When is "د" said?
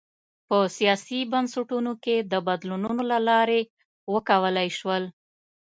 2.31-2.33